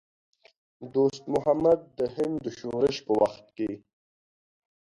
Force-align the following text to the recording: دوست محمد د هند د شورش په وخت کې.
دوست 0.93 1.23
محمد 1.33 1.79
د 1.97 1.99
هند 2.15 2.35
د 2.45 2.47
شورش 2.59 2.95
په 3.05 3.13
وخت 3.21 3.45
کې. 3.57 3.71